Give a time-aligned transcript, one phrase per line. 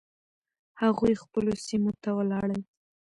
[0.81, 2.61] هغوی خپلو سیمو ته ولاړل.